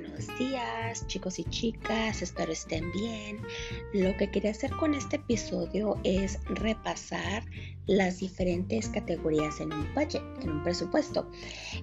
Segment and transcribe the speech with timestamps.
[0.00, 3.38] buenos días chicos y chicas, espero estén bien.
[3.92, 7.44] Lo que quería hacer con este episodio es repasar
[7.86, 11.30] las diferentes categorías en un budget, en un presupuesto.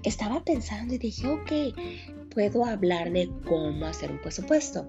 [0.03, 1.51] Estaba pensando y dije, ok,
[2.33, 4.85] puedo hablar de cómo hacer un presupuesto.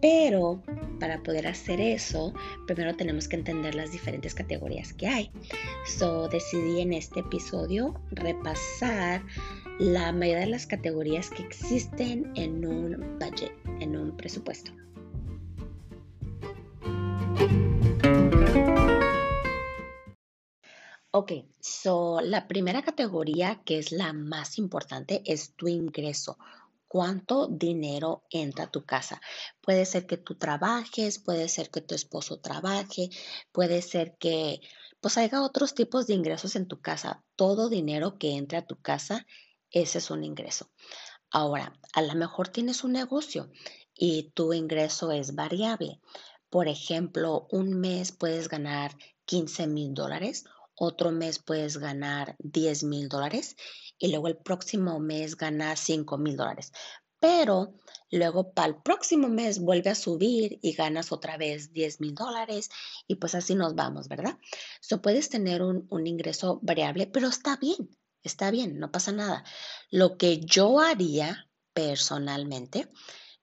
[0.00, 0.62] Pero
[1.00, 2.32] para poder hacer eso,
[2.68, 5.32] primero tenemos que entender las diferentes categorías que hay.
[5.84, 9.22] So decidí en este episodio repasar
[9.82, 14.70] la mayoría de las categorías que existen en un budget, en un presupuesto.
[21.10, 26.38] Ok, so la primera categoría que es la más importante es tu ingreso.
[26.86, 29.20] ¿Cuánto dinero entra a tu casa?
[29.60, 33.10] Puede ser que tú trabajes, puede ser que tu esposo trabaje,
[33.50, 34.60] puede ser que
[35.00, 37.24] pues haya otros tipos de ingresos en tu casa.
[37.34, 39.26] Todo dinero que entre a tu casa
[39.72, 40.70] ese es un ingreso.
[41.30, 43.50] Ahora, a lo mejor tienes un negocio
[43.94, 46.00] y tu ingreso es variable.
[46.50, 53.08] Por ejemplo, un mes puedes ganar 15 mil dólares, otro mes puedes ganar 10 mil
[53.08, 53.56] dólares
[53.98, 56.72] y luego el próximo mes ganas 5 mil dólares.
[57.18, 57.72] Pero
[58.10, 62.68] luego para el próximo mes vuelve a subir y ganas otra vez 10 mil dólares
[63.06, 64.38] y pues así nos vamos, ¿verdad?
[64.82, 67.88] So puedes tener un, un ingreso variable, pero está bien
[68.22, 69.44] Está bien, no pasa nada.
[69.90, 72.88] Lo que yo haría personalmente,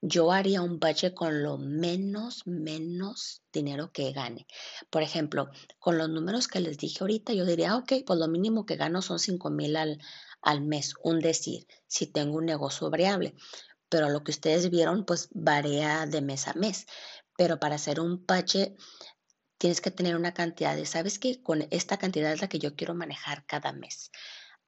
[0.02, 4.48] yo haría un budget con lo menos, menos dinero que gane.
[4.90, 8.66] Por ejemplo, con los números que les dije ahorita, yo diría, ok, pues lo mínimo
[8.66, 10.00] que gano son 5 mil al,
[10.42, 13.36] al mes, un decir, si tengo un negocio variable.
[13.90, 16.86] Pero lo que ustedes vieron, pues varía de mes a mes.
[17.36, 18.78] Pero para hacer un budget,
[19.58, 21.42] tienes que tener una cantidad de, ¿sabes qué?
[21.44, 24.12] Con esta cantidad es la que yo quiero manejar cada mes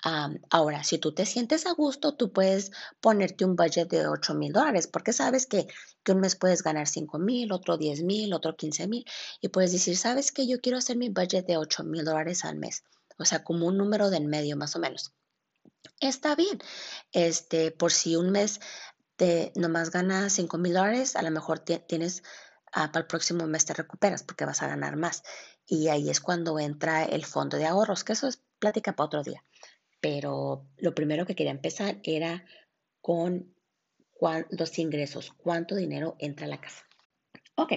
[0.03, 4.51] ahora, si tú te sientes a gusto, tú puedes ponerte un budget de 8 mil
[4.51, 5.67] dólares, porque sabes que,
[6.09, 9.05] un mes puedes ganar 5 mil, otro 10 mil, otro 15 mil,
[9.41, 12.57] y puedes decir, sabes que yo quiero hacer mi budget de 8 mil dólares al
[12.57, 12.83] mes,
[13.17, 15.13] o sea, como un número de en medio más o menos.
[15.99, 16.59] Está bien,
[17.11, 18.59] este, por si un mes
[19.15, 22.23] te nomás ganas 5 mil dólares, a lo mejor tienes,
[22.71, 25.23] ah, para el próximo mes te recuperas porque vas a ganar más.
[25.67, 29.23] Y ahí es cuando entra el fondo de ahorros, que eso es plática para otro
[29.23, 29.43] día
[30.01, 32.43] pero lo primero que quería empezar era
[33.01, 33.55] con
[34.49, 36.85] los ingresos, cuánto dinero entra a la casa.
[37.55, 37.73] Ok,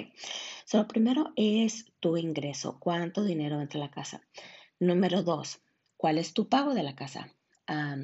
[0.65, 4.23] so lo primero es tu ingreso, cuánto dinero entra a la casa.
[4.79, 5.61] Número dos,
[5.97, 7.31] ¿cuál es tu pago de la casa?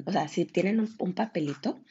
[0.06, 1.82] o sea, si tienen un, papelito,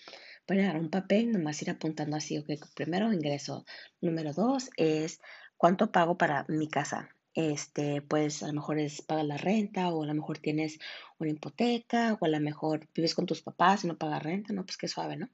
[0.47, 3.63] pueden dar un papel, nomás ir apuntando así, ok, primero ingreso.
[4.01, 5.21] Número dos es
[5.55, 10.03] cuánto pago para mi casa este, pues a lo mejor es pagar la renta o
[10.03, 10.77] a lo mejor tienes
[11.19, 14.65] una hipoteca o a lo mejor vives con tus papás y no pagas renta, no,
[14.65, 15.29] pues qué suave, ¿no?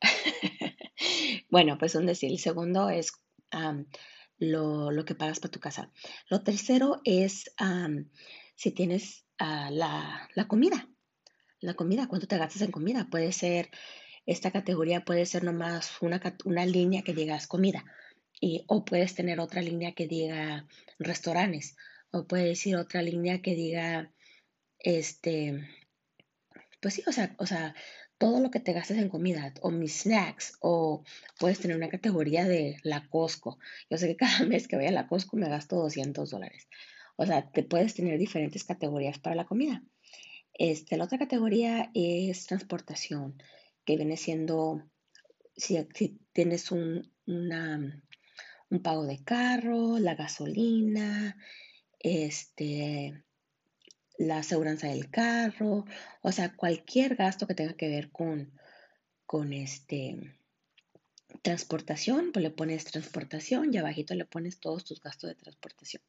[1.50, 3.12] bueno, pues un decir, el segundo es
[4.38, 5.90] lo, que pagas para tu casa.
[6.28, 7.50] Lo tercero es
[8.54, 10.88] si tienes ah, la, la comida,
[11.58, 13.08] la comida, cuánto te gastas en comida.
[13.10, 13.70] Puede ser,
[14.26, 17.84] esta categoría puede ser nomás una, una línea que digas comida
[18.66, 20.66] o puedes tener otra línea que diga
[20.98, 21.76] restaurantes,
[22.10, 24.12] o puedes ir otra línea que diga,
[24.78, 25.68] este,
[26.80, 27.74] pues sí, o sea, o sea,
[28.18, 31.04] todo lo que te gastes en comida, o mis snacks, o
[31.38, 33.58] puedes tener una categoría de la Costco.
[33.90, 36.68] Yo sé que cada mes que voy a la Costco me gasto 200 dólares.
[37.16, 39.82] O sea, te puedes tener diferentes categorías para la comida.
[40.54, 43.40] Este, la otra categoría es transportación,
[43.84, 44.82] que viene siendo,
[45.56, 48.02] si, si tienes un, una,
[48.70, 51.36] un pago de carro, la gasolina,
[51.98, 53.22] este,
[54.18, 55.84] la aseguranza del carro,
[56.22, 58.52] o sea, cualquier gasto que tenga que ver con,
[59.26, 60.38] con este,
[61.42, 66.02] transportación, pues le pones transportación y abajito le pones todos tus gastos de transportación.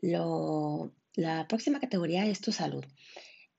[0.00, 2.84] Lo, la próxima categoría es tu salud.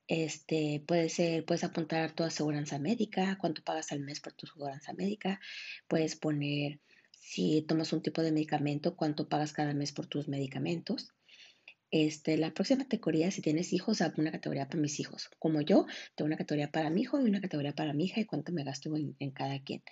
[0.08, 4.94] Este, puede ser, puedes apuntar tu aseguranza médica, cuánto pagas al mes por tu aseguranza
[4.94, 5.42] médica.
[5.88, 6.80] Puedes poner
[7.28, 11.10] si tomas un tipo de medicamento, cuánto pagas cada mes por tus medicamentos.
[11.92, 15.30] Este, la próxima categoría, si tienes hijos, hago una categoría para mis hijos.
[15.38, 18.26] Como yo, tengo una categoría para mi hijo y una categoría para mi hija y
[18.26, 19.84] cuánto me gasto en, cada quien.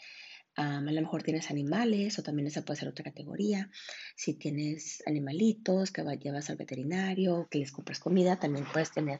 [0.56, 3.70] a lo mejor tienes animales o también esa puede ser otra categoría.
[4.16, 9.20] Si tienes animalitos que llevas al veterinario, que les compras comida, también puedes tener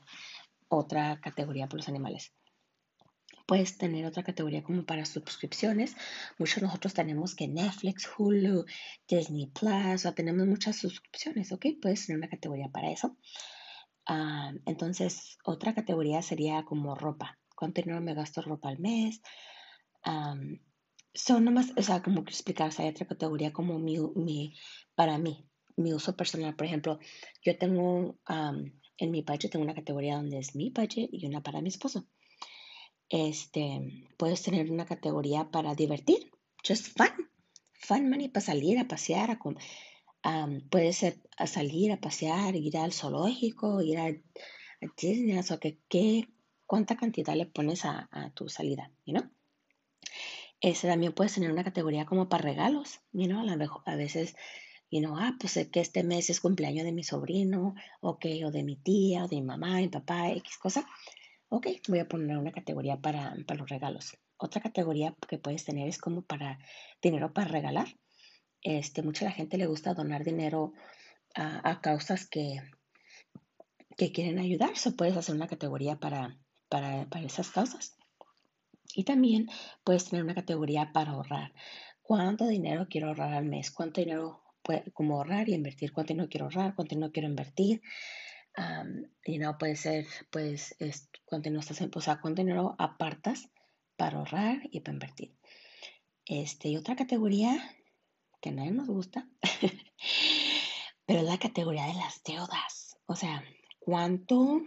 [0.70, 2.32] otra categoría por los animales.
[3.46, 5.96] Puedes tener otra categoría como para suscripciones.
[6.40, 8.66] Muchos de nosotros tenemos que Netflix, Hulu,
[9.08, 11.66] Disney Plus, o tenemos muchas suscripciones, ¿ok?
[11.82, 13.18] Puedes tener una categoría para eso.
[14.08, 17.38] Ah, entonces, otra categoría sería como ropa.
[17.56, 19.22] ¿Cuánto dinero me gasto ropa al mes?
[21.16, 24.54] son nomás, o sea, como que explicar, hay otra categoría como mi, mi,
[24.96, 25.48] para mí,
[25.78, 26.56] mi uso personal.
[26.56, 27.00] Por ejemplo,
[27.44, 31.62] yo tengo, en mi budget, tengo una categoría donde es mi budget y una para
[31.62, 32.08] mi esposo.
[33.10, 36.32] Este, puedes tener una categoría para divertir,
[36.68, 37.30] just fun,
[37.74, 39.38] fun money para salir a pasear,
[40.24, 44.12] a, puede ser a salir a pasear, ir al zoológico, ir a,
[44.98, 46.28] Disney, o que, qué,
[46.66, 49.32] cuánta cantidad le pones a, tu salida, ¿no?
[50.62, 53.40] Ese también puedes tener una categoría como para regalos, ¿no?
[53.40, 54.36] A, a veces,
[54.90, 58.64] you know, ah, pues que este mes es cumpleaños de mi sobrino, ok, o de
[58.64, 60.88] mi tía, o de mi mamá, mi papá, X cosa.
[61.50, 64.18] Ok, voy a poner una categoría para, para los regalos.
[64.38, 66.60] Otra categoría que puedes tener es como para
[67.02, 67.88] dinero para regalar.
[68.62, 70.74] Este, mucha la gente le gusta donar dinero
[71.36, 72.62] a, causas que,
[73.96, 74.72] que quieren ayudar.
[74.72, 76.38] O puedes hacer una categoría para,
[76.68, 77.96] para, esas causas.
[78.96, 79.48] Y también
[79.84, 81.54] puedes tener una categoría para ahorrar.
[82.02, 83.72] ¿Cuánto dinero quiero ahorrar al mes?
[83.72, 85.92] ¿Cuánto dinero puede, como ahorrar y invertir?
[85.94, 86.76] ¿Cuánto dinero quiero ahorrar?
[86.76, 87.82] ¿Cuánto dinero quiero invertir?
[89.24, 93.50] Y no puede ser, pues, es, cuánto dinero estás, o sea, cuánto dinero apartas
[93.98, 95.36] para ahorrar y para invertir.
[96.26, 97.58] Este, y otra categoría
[98.42, 99.28] que a nadie nos gusta,
[101.06, 102.98] pero es la categoría de las deudas.
[103.06, 103.44] O sea,
[103.80, 104.62] ¿cuánto,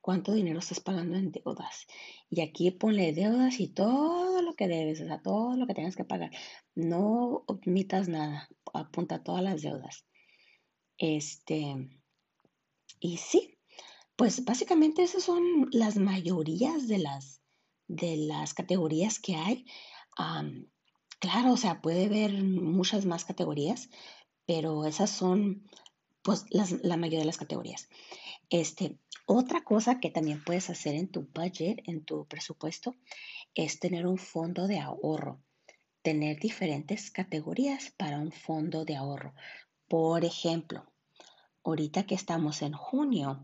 [0.00, 1.86] cuánto dinero estás pagando en deudas?
[2.30, 5.96] Y aquí ponle deudas y todo lo que debes, o sea, todo lo que tengas
[5.96, 6.30] que pagar.
[6.74, 10.06] No omitas nada, apunta todas las deudas.
[10.96, 12.03] Este,
[13.04, 13.58] y sí,
[14.16, 17.42] pues básicamente esas son las mayorías de las,
[17.86, 19.66] de las categorías que hay.
[21.18, 23.90] Claro, o sea, puede haber muchas más categorías,
[24.46, 25.68] pero esas son
[26.22, 27.90] pues la mayoría de las categorías.
[28.48, 32.94] Este, otra cosa que también puedes hacer en tu budget, en tu presupuesto,
[33.54, 35.42] es tener un fondo de ahorro.
[36.00, 39.34] Tener diferentes categorías para un fondo de ahorro.
[39.88, 40.93] Por ejemplo,
[41.64, 43.42] ahorita que estamos en junio,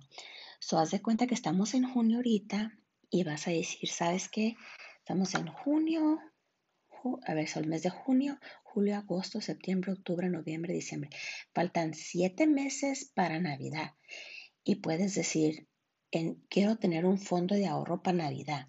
[0.59, 2.79] so haz de cuenta que estamos en junio ahorita
[3.11, 4.57] y vas a decir, ¿sabes qué?
[4.99, 6.21] Estamos en junio,
[7.27, 11.11] a ver, son el mes de junio, julio, agosto, septiembre, octubre, noviembre, diciembre.
[11.53, 13.95] Faltan siete meses para Navidad.
[14.63, 15.69] Y puedes decir,
[16.49, 18.69] quiero tener un fondo de ahorro para Navidad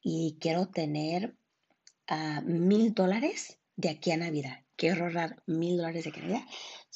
[0.00, 1.36] y quiero tener
[2.06, 4.64] ah, mil dólares de aquí a Navidad.
[4.76, 6.46] Quiero ahorrar mil dólares de aquí a Navidad.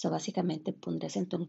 [0.01, 1.49] So, básicamente pondrás en tu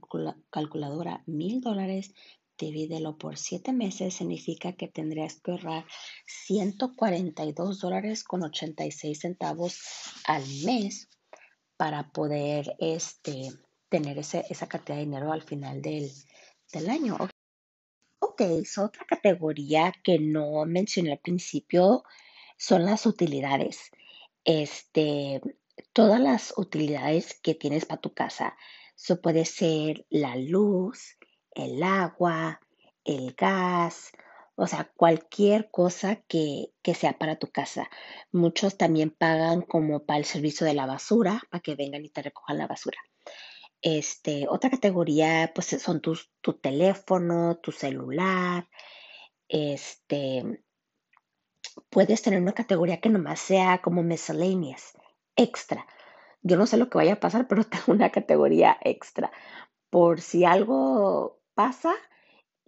[0.49, 2.15] calculadora mil dólares
[2.57, 5.85] divídelo por siete meses, significa que tendrías que ahorrar
[6.25, 9.79] 142 dólares con 86 centavos
[10.25, 11.09] al mes
[11.77, 13.51] para poder este,
[13.87, 16.09] tener ese, esa cantidad de dinero al final del,
[16.89, 17.17] año.
[18.19, 18.41] Ok,
[18.77, 22.03] otra categoría que no mencioné al principio
[22.57, 23.91] son las utilidades.
[24.43, 25.39] Este,
[25.93, 28.55] todas las utilidades que tienes para tu casa.
[28.95, 31.17] Eso puede ser la luz,
[31.51, 32.59] el agua,
[33.05, 34.11] el gas,
[34.55, 37.89] o sea, cualquier cosa que, sea para tu casa.
[38.31, 42.23] Muchos también pagan como para el servicio de la basura, para que vengan y te
[42.23, 42.97] recojan la basura.
[43.81, 48.67] Este, otra categoría, pues son tus, tu teléfono, tu celular.
[49.47, 50.43] Este,
[51.89, 54.91] puedes tener una categoría que nomás sea como miscellaneous,
[55.39, 55.87] extra.
[56.41, 59.31] Yo no sé lo que vaya a pasar, pero tengo una categoría extra.
[59.89, 61.95] Por si algo pasa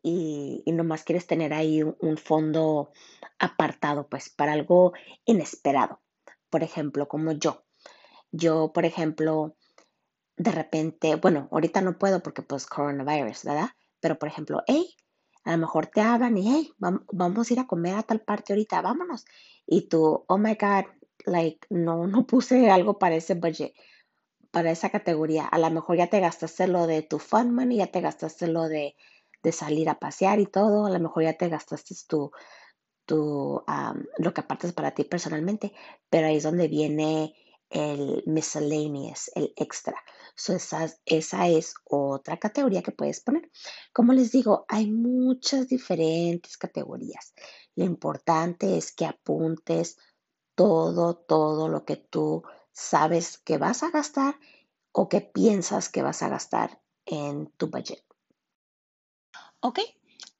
[0.01, 2.91] y, nomás quieres tener ahí un, fondo
[3.37, 4.93] apartado, pues, para algo
[5.25, 6.01] inesperado.
[6.49, 7.63] Por ejemplo, como yo.
[8.31, 9.55] Yo, por ejemplo,
[10.37, 13.69] de repente, bueno, ahorita no puedo porque pues coronavirus, ¿verdad?
[13.99, 14.95] Pero por ejemplo, hey,
[15.43, 18.53] a lo mejor te hablan y hey, vamos a ir a comer a tal parte
[18.53, 19.25] ahorita, vámonos.
[19.67, 20.85] Y tú, oh my God,
[21.25, 23.73] like, no, no puse algo para ese budget
[24.51, 25.45] para esa categoría.
[25.45, 28.67] A lo mejor ya te gastaste lo de tu fun money, ya te gastaste lo
[28.67, 28.95] de,
[29.51, 32.31] salir a pasear y todo, a lo mejor ya te gastaste tu,
[33.05, 33.63] tu
[34.17, 35.73] lo que apartas para ti personalmente,
[36.09, 37.33] pero ahí es donde viene
[37.71, 39.95] el miscellaneous, el extra.
[40.35, 43.49] So esa, esa es otra categoría que puedes poner.
[43.93, 47.33] Como les digo, hay muchas diferentes categorías.
[47.75, 49.97] Lo importante es que apuntes
[50.55, 54.39] todo, todo lo que tú sabes que vas a gastar
[54.91, 58.03] o que piensas que vas a gastar en tu budget.
[59.59, 59.79] Ok,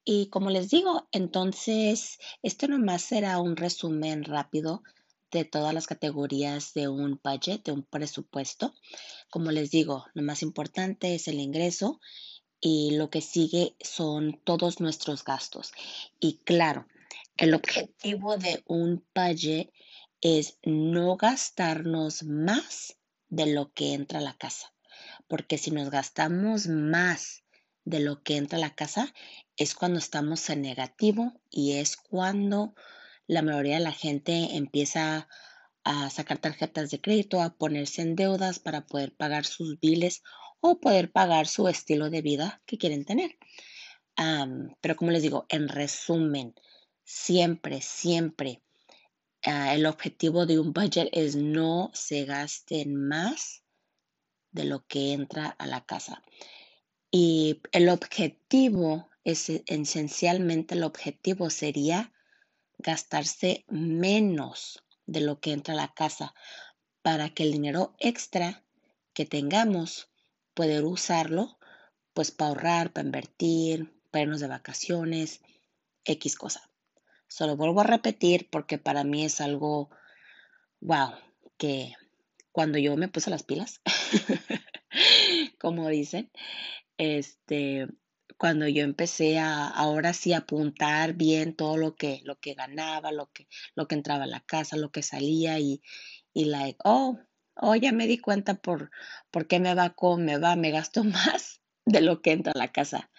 [0.03, 4.83] y como les digo, entonces, esto nomás será un resumen rápido
[5.31, 8.73] de todas las categorías de un budget, de un presupuesto.
[9.29, 11.99] Como les digo, lo más importante es el ingreso
[12.59, 15.71] y lo que sigue son todos nuestros gastos.
[16.19, 16.85] Y claro,
[17.37, 19.71] el objetivo de un budget
[20.21, 22.97] es no gastarnos más
[23.29, 24.73] de lo que entra a la casa.
[25.27, 27.43] Porque si nos gastamos más
[27.83, 29.13] de lo que entra a la casa,
[29.57, 32.75] es cuando estamos en negativo y es cuando
[33.25, 35.27] la mayoría de la gente empieza
[35.83, 40.21] a sacar tarjetas de crédito, a ponerse en deudas para poder pagar sus biles
[40.59, 43.37] o poder pagar su estilo de vida que quieren tener.
[44.81, 46.53] pero como les digo, en resumen,
[47.03, 48.61] siempre, siempre
[49.45, 53.63] ah, el objetivo de un budget es no se gasten más
[54.51, 56.23] de lo que entra a la casa.
[57.11, 62.13] Y el objetivo, es, esencialmente el objetivo sería
[62.77, 66.33] gastarse menos de lo que entra a la casa
[67.01, 68.63] para que el dinero extra
[69.13, 70.09] que tengamos
[70.53, 71.57] poder usarlo
[72.13, 75.41] pues para ahorrar, para invertir, para irnos de vacaciones,
[76.03, 76.70] X cosa.
[77.31, 79.89] Solo vuelvo a repetir porque para mí es algo,
[80.81, 81.11] wow,
[81.57, 81.93] que
[82.51, 83.79] cuando yo me puse las pilas,
[85.57, 86.29] como dicen,
[86.97, 87.87] este,
[88.37, 93.31] cuando yo empecé a ahora sí apuntar bien todo lo que, lo que ganaba, lo
[93.31, 95.81] que, lo que entraba a la casa, lo que salía y,
[96.33, 97.17] y like, oh,
[97.55, 98.91] oh, ya me di cuenta por,
[99.31, 102.59] por qué me va como me va, me gasto más de lo que entra a
[102.59, 103.09] la casa.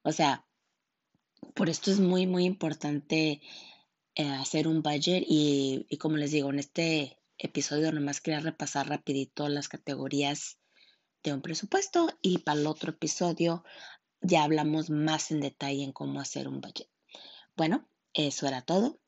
[0.00, 0.47] O sea,
[1.58, 3.42] por esto es muy, muy importante
[4.14, 8.88] eh, hacer un budget y, y como les digo, en este episodio nomás quería repasar
[8.88, 10.58] rapidito las categorías
[11.24, 13.64] de un presupuesto y para el otro episodio
[14.20, 16.88] ya hablamos más en detalle en cómo hacer un budget.
[17.56, 19.00] Bueno, eso era todo.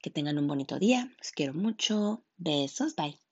[0.00, 1.12] Que tengan un bonito día.
[1.18, 2.22] Los quiero mucho.
[2.36, 2.94] Besos.
[2.94, 3.25] Bye.